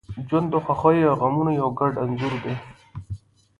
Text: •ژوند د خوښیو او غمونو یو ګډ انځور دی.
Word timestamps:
•ژوند 0.27 0.47
د 0.53 0.55
خوښیو 0.65 1.09
او 1.11 1.17
غمونو 1.21 1.51
یو 1.61 1.69
ګډ 1.79 1.93
انځور 2.03 2.33
دی. 2.43 2.55